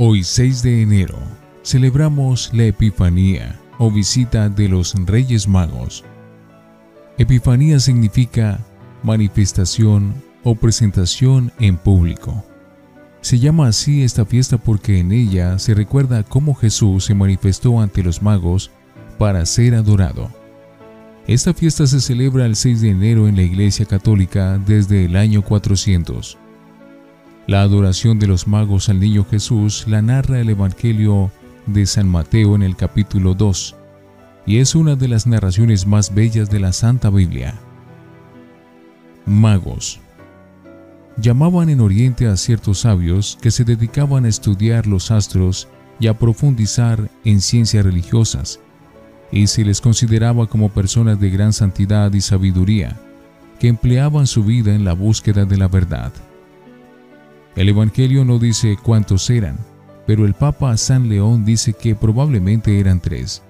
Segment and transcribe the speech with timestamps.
[0.00, 1.18] Hoy 6 de enero
[1.64, 6.04] celebramos la Epifanía o visita de los Reyes Magos.
[7.18, 8.60] Epifanía significa
[9.02, 10.14] manifestación
[10.44, 12.44] o presentación en público.
[13.22, 18.04] Se llama así esta fiesta porque en ella se recuerda cómo Jesús se manifestó ante
[18.04, 18.70] los magos
[19.18, 20.30] para ser adorado.
[21.26, 25.42] Esta fiesta se celebra el 6 de enero en la Iglesia Católica desde el año
[25.42, 26.38] 400.
[27.48, 31.32] La adoración de los magos al niño Jesús la narra el Evangelio
[31.64, 33.74] de San Mateo en el capítulo 2,
[34.44, 37.54] y es una de las narraciones más bellas de la Santa Biblia.
[39.24, 39.98] Magos.
[41.16, 46.18] Llamaban en Oriente a ciertos sabios que se dedicaban a estudiar los astros y a
[46.18, 48.60] profundizar en ciencias religiosas,
[49.32, 53.00] y se les consideraba como personas de gran santidad y sabiduría,
[53.58, 56.12] que empleaban su vida en la búsqueda de la verdad.
[57.58, 59.58] El Evangelio no dice cuántos eran,
[60.06, 63.42] pero el Papa San León dice que probablemente eran tres.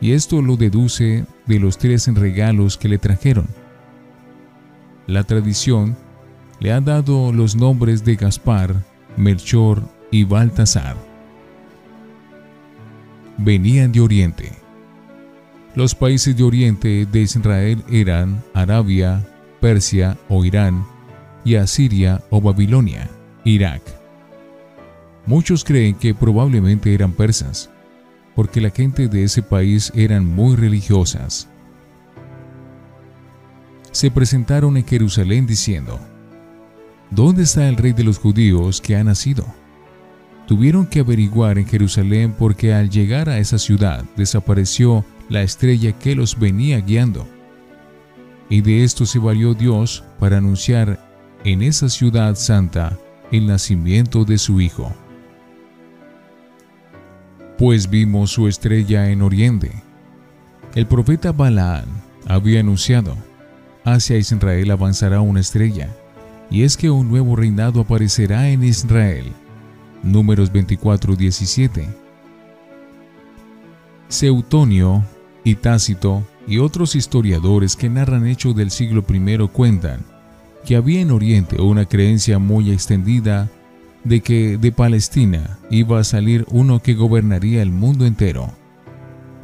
[0.00, 3.48] Y esto lo deduce de los tres regalos que le trajeron.
[5.08, 5.96] La tradición
[6.60, 8.84] le ha dado los nombres de Gaspar,
[9.16, 10.96] Melchor y Baltasar.
[13.38, 14.52] Venían de Oriente.
[15.74, 19.26] Los países de Oriente de Israel eran Arabia,
[19.60, 20.93] Persia o Irán,
[21.44, 23.10] y Asiria o Babilonia,
[23.44, 23.82] Irak.
[25.26, 27.70] Muchos creen que probablemente eran persas,
[28.34, 31.48] porque la gente de ese país eran muy religiosas.
[33.92, 36.00] Se presentaron en Jerusalén diciendo,
[37.10, 39.46] ¿Dónde está el rey de los judíos que ha nacido?
[40.48, 46.14] Tuvieron que averiguar en Jerusalén porque al llegar a esa ciudad desapareció la estrella que
[46.14, 47.26] los venía guiando.
[48.50, 51.03] Y de esto se valió Dios para anunciar
[51.44, 52.98] en esa ciudad santa
[53.30, 54.92] el nacimiento de su Hijo.
[57.58, 59.70] Pues vimos su estrella en Oriente.
[60.74, 61.84] El profeta Balaán
[62.26, 63.16] había anunciado,
[63.84, 65.94] hacia Israel avanzará una estrella,
[66.50, 69.26] y es que un nuevo reinado aparecerá en Israel.
[70.02, 71.86] Números 24-17.
[74.08, 75.04] Seutonio
[75.44, 80.13] y Tácito y otros historiadores que narran hechos del siglo I cuentan
[80.64, 83.50] que había en Oriente una creencia muy extendida
[84.02, 88.50] de que de Palestina iba a salir uno que gobernaría el mundo entero.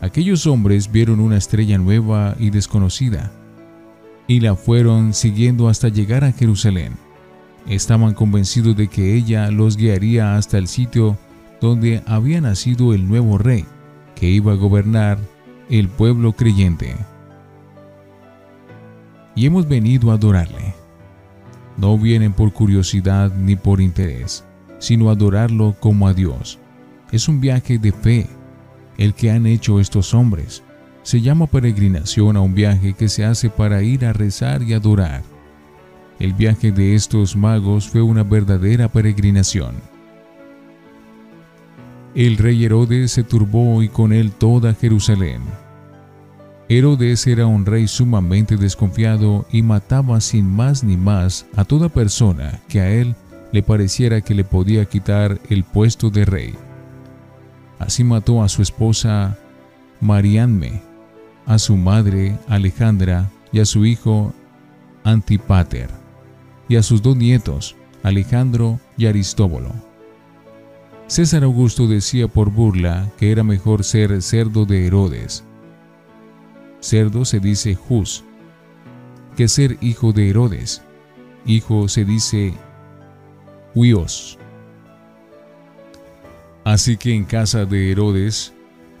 [0.00, 3.32] Aquellos hombres vieron una estrella nueva y desconocida,
[4.26, 6.94] y la fueron siguiendo hasta llegar a Jerusalén.
[7.66, 11.18] Estaban convencidos de que ella los guiaría hasta el sitio
[11.60, 13.66] donde había nacido el nuevo rey,
[14.14, 15.18] que iba a gobernar
[15.68, 16.96] el pueblo creyente.
[19.34, 20.79] Y hemos venido a adorarle
[21.76, 24.44] no vienen por curiosidad ni por interés,
[24.78, 26.58] sino adorarlo como a Dios.
[27.12, 28.26] Es un viaje de fe
[28.98, 30.62] el que han hecho estos hombres.
[31.02, 35.22] Se llama peregrinación a un viaje que se hace para ir a rezar y adorar.
[36.18, 39.76] El viaje de estos magos fue una verdadera peregrinación.
[42.14, 45.40] El rey Herodes se turbó y con él toda Jerusalén.
[46.72, 52.60] Herodes era un rey sumamente desconfiado y mataba sin más ni más a toda persona
[52.68, 53.16] que a él
[53.50, 56.54] le pareciera que le podía quitar el puesto de rey.
[57.80, 59.36] Así mató a su esposa
[60.00, 60.80] Marianme,
[61.44, 64.32] a su madre Alejandra y a su hijo
[65.02, 65.90] Antipater,
[66.68, 69.72] y a sus dos nietos, Alejandro y Aristóbulo.
[71.08, 75.42] César Augusto decía por burla que era mejor ser cerdo de Herodes
[76.80, 78.24] Cerdo se dice Jus,
[79.36, 80.82] que ser hijo de Herodes.
[81.46, 82.54] Hijo se dice
[83.74, 84.38] Huios.
[86.64, 88.52] Así que en casa de Herodes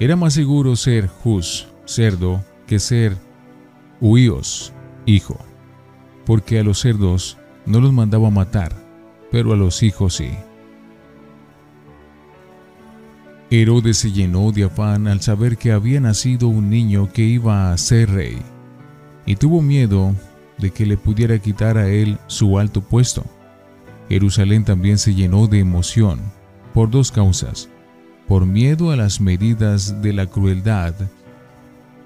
[0.00, 3.16] era más seguro ser Jus, cerdo, que ser
[4.00, 4.72] Huios,
[5.06, 5.38] hijo,
[6.24, 7.36] porque a los cerdos
[7.66, 8.72] no los mandaba matar,
[9.32, 10.30] pero a los hijos sí.
[13.50, 17.78] Herodes se llenó de afán al saber que había nacido un niño que iba a
[17.78, 18.38] ser rey,
[19.24, 20.14] y tuvo miedo
[20.58, 23.24] de que le pudiera quitar a él su alto puesto.
[24.08, 26.20] Jerusalén también se llenó de emoción,
[26.74, 27.68] por dos causas,
[28.26, 30.94] por miedo a las medidas de la crueldad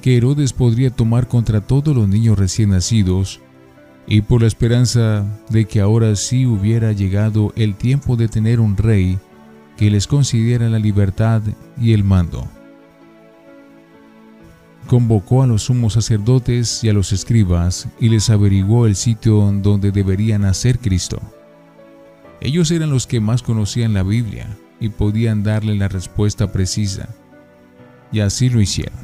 [0.00, 3.40] que Herodes podría tomar contra todos los niños recién nacidos,
[4.06, 8.76] y por la esperanza de que ahora sí hubiera llegado el tiempo de tener un
[8.76, 9.18] rey
[9.78, 11.40] que les concediera la libertad
[11.80, 12.48] y el mando.
[14.88, 19.92] Convocó a los sumos sacerdotes y a los escribas y les averiguó el sitio donde
[19.92, 21.20] debería nacer Cristo.
[22.40, 24.48] Ellos eran los que más conocían la Biblia
[24.80, 27.08] y podían darle la respuesta precisa.
[28.10, 28.98] Y así lo hicieron.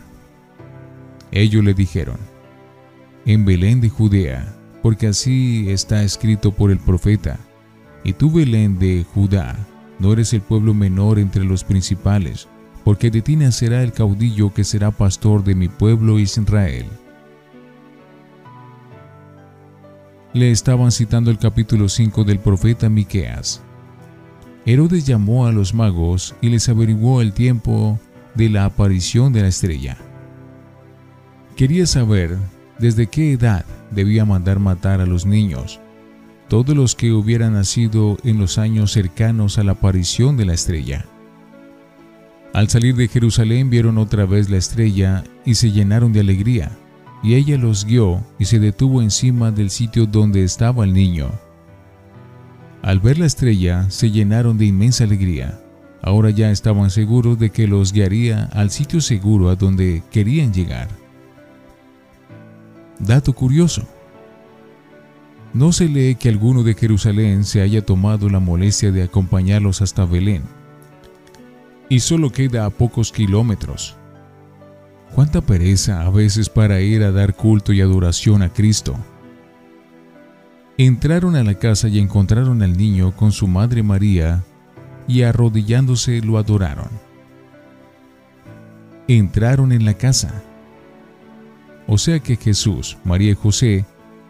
[1.30, 2.18] Ellos le dijeron,
[3.26, 7.38] en Belén de Judea, porque así está escrito por el profeta,
[8.02, 9.56] y tú Belén de Judá,
[9.98, 12.48] no eres el pueblo menor entre los principales,
[12.84, 16.86] porque de ti nacerá el caudillo que será pastor de mi pueblo Israel.
[20.32, 23.62] Le estaban citando el capítulo 5 del profeta Miqueas.
[24.66, 27.98] Herodes llamó a los magos y les averiguó el tiempo
[28.34, 29.96] de la aparición de la estrella.
[31.56, 32.36] Quería saber
[32.78, 35.80] desde qué edad debía mandar matar a los niños,
[36.48, 41.06] todos los que hubieran nacido en los años cercanos a la aparición de la estrella.
[42.52, 46.70] Al salir de Jerusalén vieron otra vez la estrella y se llenaron de alegría,
[47.22, 51.30] y ella los guió y se detuvo encima del sitio donde estaba el niño.
[52.82, 55.58] Al ver la estrella se llenaron de inmensa alegría.
[56.02, 60.88] Ahora ya estaban seguros de que los guiaría al sitio seguro a donde querían llegar.
[62.98, 63.88] Dato curioso.
[65.54, 70.04] No se lee que alguno de Jerusalén se haya tomado la molestia de acompañarlos hasta
[70.04, 70.42] Belén.
[71.88, 73.96] Y solo queda a pocos kilómetros.
[75.14, 78.96] Cuánta pereza a veces para ir a dar culto y adoración a Cristo.
[80.76, 84.42] Entraron a la casa y encontraron al niño con su madre María
[85.06, 86.88] y arrodillándose lo adoraron.
[89.06, 90.42] Entraron en la casa.
[91.86, 93.84] O sea que Jesús, María y José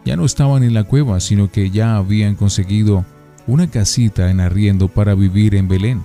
[0.05, 3.03] ya no estaban en la cueva, sino que ya habían conseguido
[3.47, 6.03] una casita en arriendo para vivir en Belén.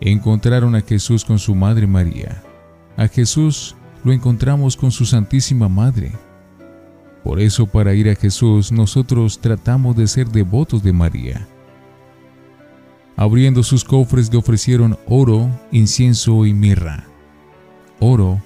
[0.00, 2.42] Encontraron a Jesús con su madre María.
[2.96, 6.12] A Jesús lo encontramos con su Santísima Madre.
[7.22, 11.46] Por eso para ir a Jesús nosotros tratamos de ser devotos de María.
[13.16, 17.04] Abriendo sus cofres le ofrecieron oro, incienso y mirra.
[18.00, 18.42] Oro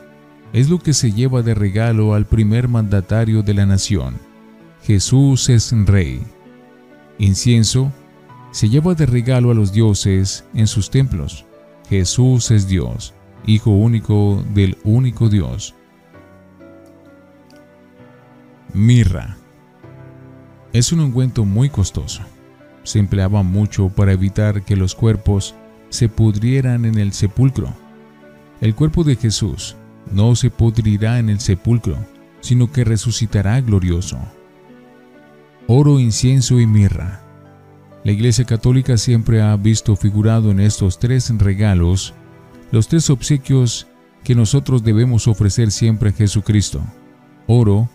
[0.52, 4.16] es lo que se lleva de regalo al primer mandatario de la nación.
[4.82, 6.22] Jesús es rey.
[7.18, 7.92] Incienso
[8.50, 11.44] se lleva de regalo a los dioses en sus templos.
[11.88, 13.14] Jesús es Dios,
[13.46, 15.74] Hijo único del único Dios.
[18.74, 19.36] Mirra.
[20.72, 22.22] Es un ungüento muy costoso.
[22.82, 25.54] Se empleaba mucho para evitar que los cuerpos
[25.88, 27.72] se pudrieran en el sepulcro.
[28.60, 29.76] El cuerpo de Jesús
[30.12, 31.96] no se pudrirá en el sepulcro,
[32.40, 34.18] sino que resucitará glorioso.
[35.66, 37.22] Oro, incienso y mirra.
[38.04, 42.14] La Iglesia Católica siempre ha visto figurado en estos tres regalos
[42.70, 43.86] los tres obsequios
[44.24, 46.80] que nosotros debemos ofrecer siempre a Jesucristo.
[47.46, 47.88] Oro,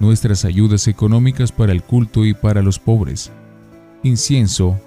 [0.00, 3.30] nuestras ayudas económicas para el culto y para los pobres.
[4.02, 4.78] Incienso,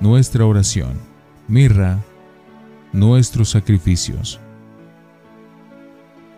[0.00, 0.94] nuestra oración.
[1.48, 2.00] Mirra,
[2.92, 4.40] nuestros sacrificios.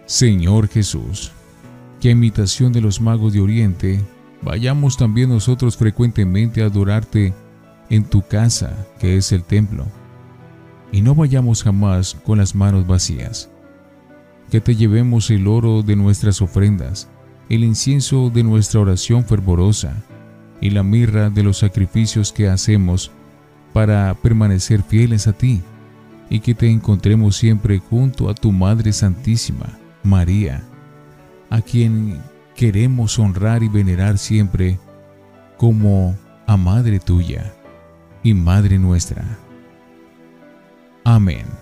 [0.06, 1.32] Señor Jesús,
[2.00, 4.00] que a imitación de los magos de Oriente,
[4.43, 7.32] vayamos también nosotros frecuentemente a adorarte
[7.88, 9.87] en tu casa, que es el templo,
[10.90, 13.49] y no vayamos jamás con las manos vacías.
[14.50, 17.08] Que te llevemos el oro de nuestras ofrendas,
[17.48, 20.02] el incienso de nuestra oración fervorosa
[20.60, 23.10] y la mirra de los sacrificios que hacemos
[23.72, 25.62] para permanecer fieles a ti,
[26.29, 30.63] y que te encontremos siempre junto a tu Madre Santísima, María,
[31.51, 32.21] a quien
[32.55, 34.79] queremos honrar y venerar siempre
[35.56, 36.17] como
[36.47, 37.53] a Madre tuya
[38.23, 39.25] y Madre nuestra.
[41.05, 41.61] Amén.